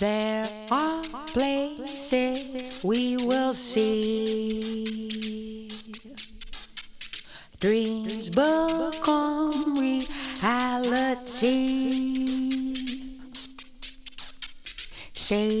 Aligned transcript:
There 0.00 0.48
are 0.70 1.02
places 1.26 2.82
we 2.82 3.18
will 3.18 3.52
see. 3.52 4.08
Dreams 7.60 8.30
become 8.30 9.76
reality. 9.78 10.00
Sailing 15.12 15.59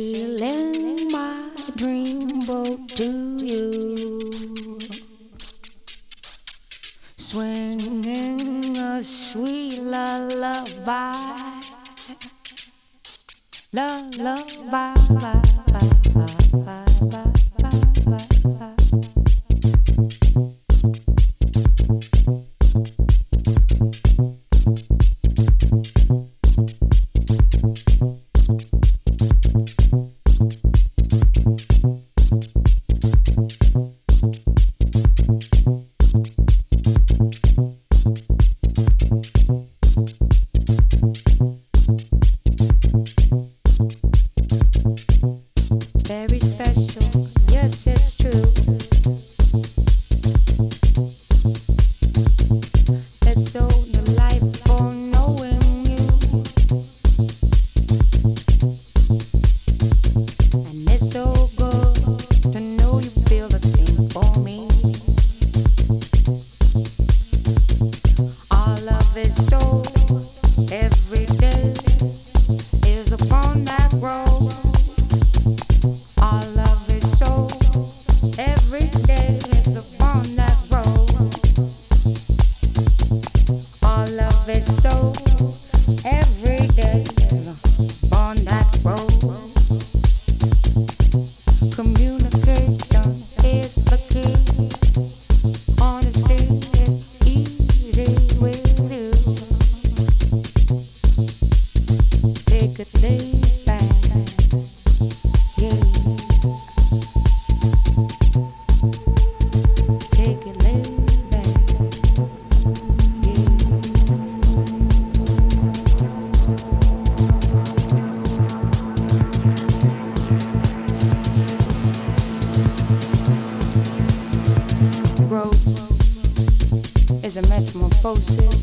a 127.40 127.48
metamorphosis 127.48 128.56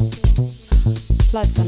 plus 1.31 1.57
a 1.59 1.66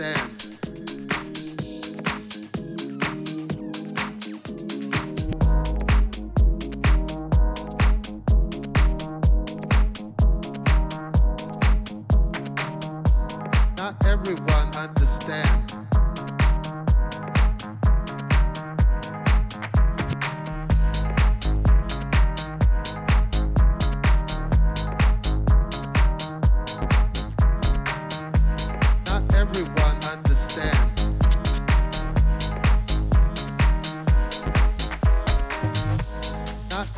everyone 0.00 0.33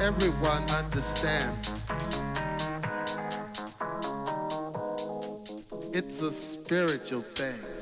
everyone 0.07 0.63
understands. 0.71 1.83
It's 5.93 6.23
a 6.23 6.31
spiritual 6.31 7.23
thing. 7.23 7.75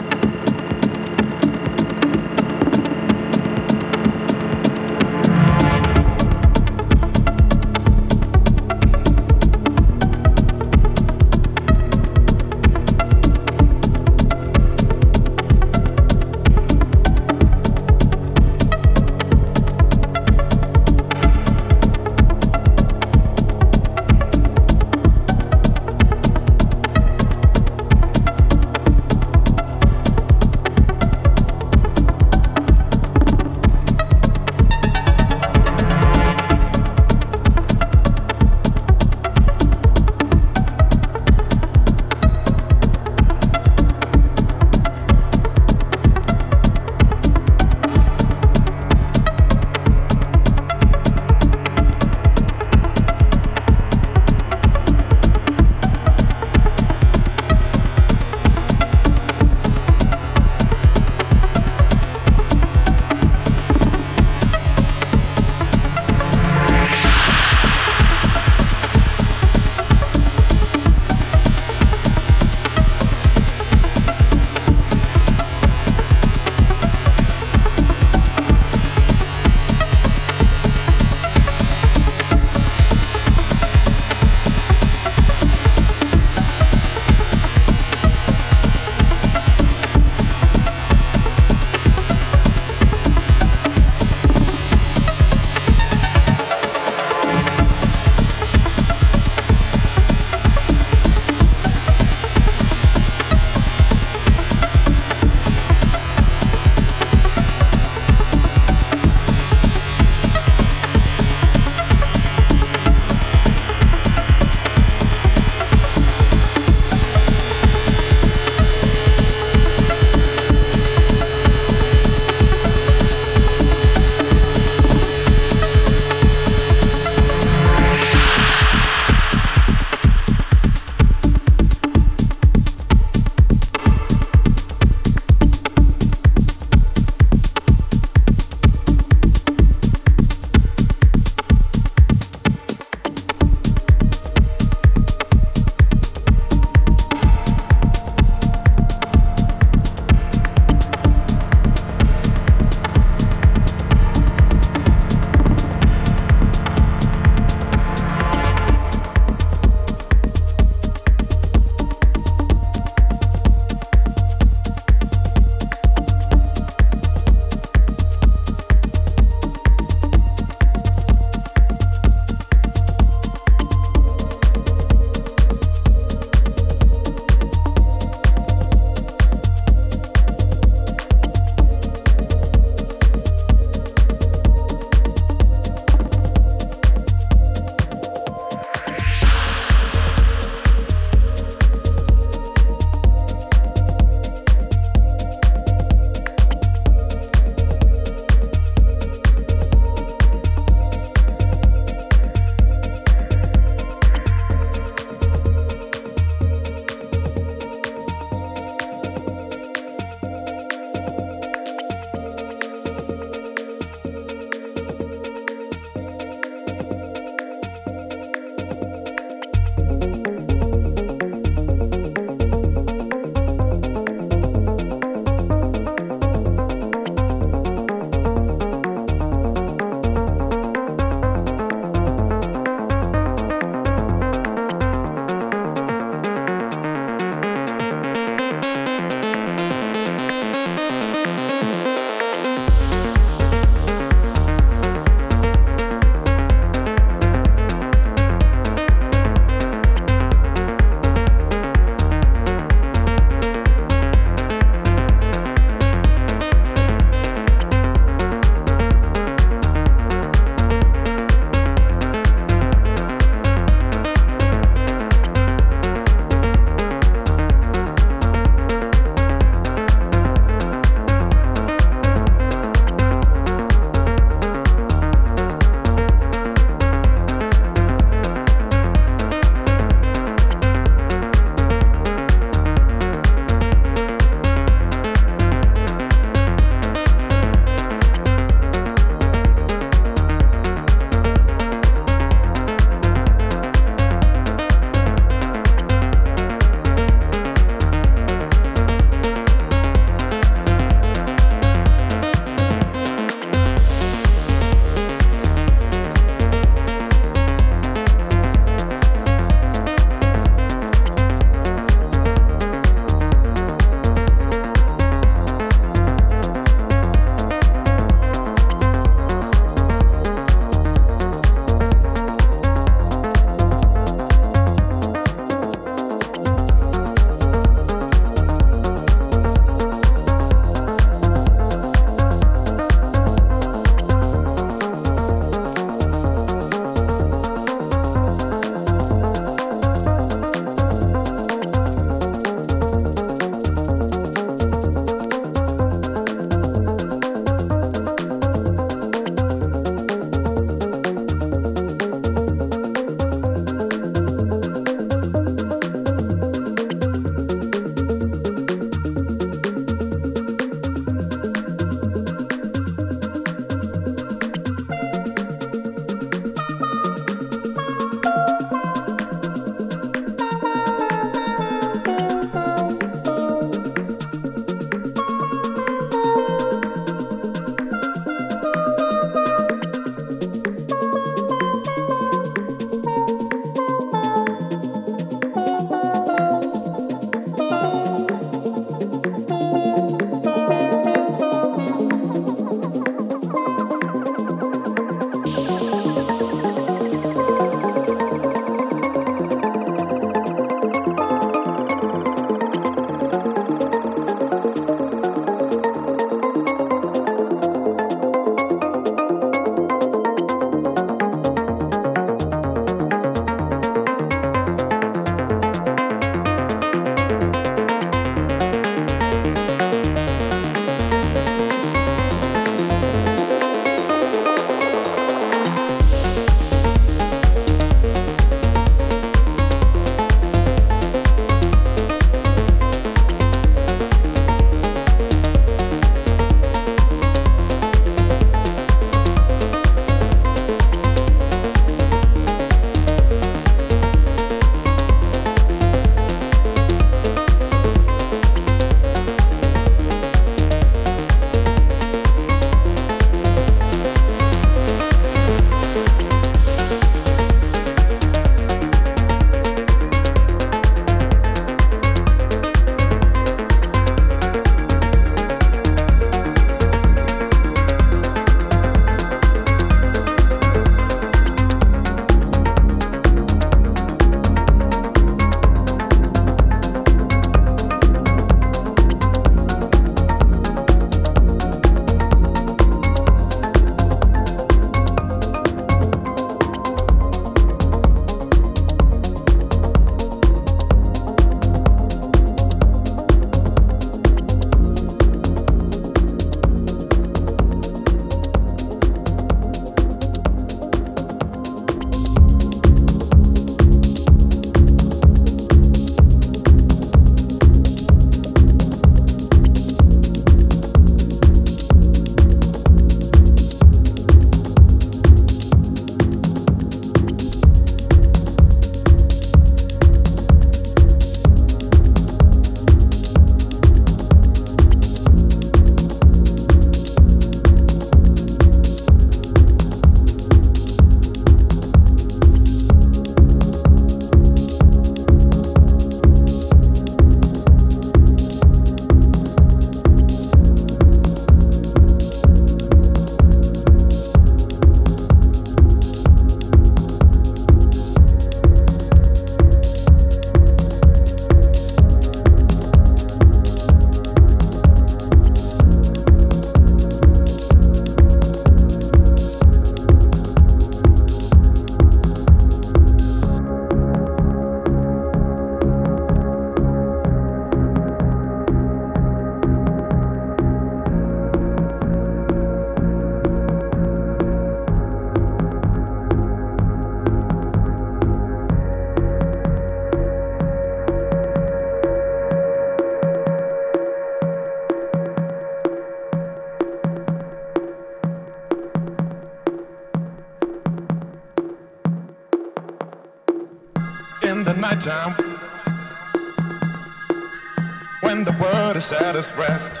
Rest, 599.56 600.00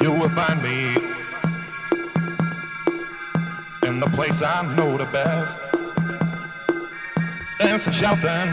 you 0.00 0.10
will 0.10 0.28
find 0.30 0.62
me 0.62 0.96
in 3.86 4.00
the 4.00 4.08
place 4.12 4.40
I 4.42 4.62
know 4.74 4.96
the 4.96 5.04
best. 5.12 5.60
Dancing, 7.58 7.92
shouting, 7.92 8.48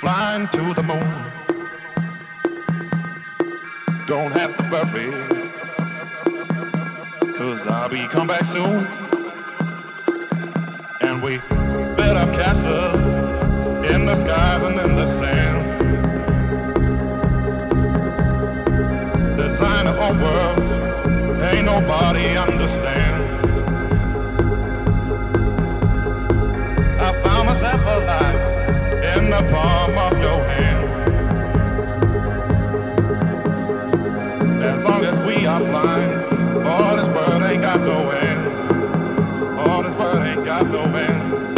flying 0.00 0.46
to 0.48 0.74
the 0.74 0.82
moon. 0.82 1.14
Don't 4.06 4.32
have 4.32 4.54
to 4.58 4.64
worry, 4.70 5.10
cause 7.32 7.66
I'll 7.66 7.88
be 7.88 8.06
come 8.08 8.26
back 8.26 8.44
soon. 8.44 8.86
And 11.00 11.22
we 11.22 11.38
build 11.96 12.18
up 12.18 12.34
castles 12.34 13.00
in 13.90 14.04
the 14.04 14.14
skies 14.14 14.62
and 14.62 14.78
in 14.80 14.96
the 14.96 15.06
sand. 15.06 15.63
World, 20.24 20.58
ain't 21.42 21.66
nobody 21.66 22.36
understand. 22.36 23.16
I 27.00 27.12
found 27.24 27.46
myself 27.48 27.82
alive 27.98 28.40
in 29.16 29.30
the 29.30 29.42
palm 29.52 29.92
of 30.06 30.14
your 30.26 30.40
hand. 30.52 30.84
As 34.62 34.82
long 34.84 35.04
as 35.04 35.20
we 35.28 35.46
are 35.46 35.64
flying, 35.70 36.66
all 36.66 36.96
this 36.96 37.08
world 37.08 37.42
ain't 37.42 37.62
got 37.62 37.80
no 37.80 38.08
ends. 38.08 38.54
All 39.60 39.82
this 39.82 39.94
world 39.96 40.22
ain't 40.26 40.44
got 40.44 40.66
no 40.66 40.84
ends. 40.84 41.53